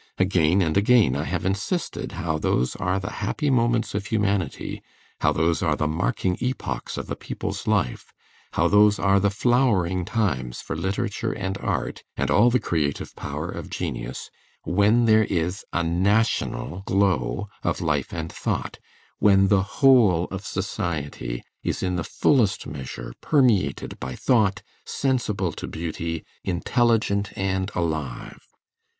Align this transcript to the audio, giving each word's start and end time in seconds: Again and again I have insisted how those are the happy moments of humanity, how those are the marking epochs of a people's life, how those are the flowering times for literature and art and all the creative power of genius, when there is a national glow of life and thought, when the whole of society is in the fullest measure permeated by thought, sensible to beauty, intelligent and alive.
Again 0.17 0.63
and 0.63 0.75
again 0.77 1.15
I 1.15 1.25
have 1.25 1.45
insisted 1.45 2.13
how 2.13 2.39
those 2.39 2.75
are 2.77 2.99
the 2.99 3.11
happy 3.21 3.51
moments 3.51 3.93
of 3.93 4.07
humanity, 4.07 4.81
how 5.19 5.31
those 5.31 5.61
are 5.61 5.75
the 5.75 5.85
marking 5.87 6.37
epochs 6.41 6.97
of 6.97 7.11
a 7.11 7.15
people's 7.15 7.67
life, 7.67 8.11
how 8.53 8.67
those 8.67 8.97
are 8.97 9.19
the 9.19 9.29
flowering 9.29 10.03
times 10.03 10.59
for 10.59 10.75
literature 10.75 11.33
and 11.33 11.55
art 11.59 12.01
and 12.17 12.31
all 12.31 12.49
the 12.49 12.59
creative 12.59 13.15
power 13.15 13.47
of 13.51 13.69
genius, 13.69 14.31
when 14.63 15.05
there 15.05 15.25
is 15.25 15.63
a 15.71 15.83
national 15.83 16.81
glow 16.87 17.47
of 17.61 17.79
life 17.79 18.11
and 18.11 18.33
thought, 18.33 18.79
when 19.19 19.49
the 19.49 19.61
whole 19.61 20.23
of 20.31 20.43
society 20.43 21.43
is 21.61 21.83
in 21.83 21.95
the 21.95 22.03
fullest 22.03 22.65
measure 22.65 23.13
permeated 23.21 23.99
by 23.99 24.15
thought, 24.15 24.63
sensible 24.83 25.51
to 25.51 25.67
beauty, 25.67 26.25
intelligent 26.43 27.31
and 27.37 27.69
alive. 27.75 28.39